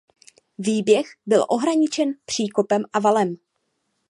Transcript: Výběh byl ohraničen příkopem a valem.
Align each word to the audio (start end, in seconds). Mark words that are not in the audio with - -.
Výběh 0.57 1.05
byl 1.25 1.45
ohraničen 1.49 2.09
příkopem 2.25 2.83
a 2.93 2.99
valem. 2.99 3.37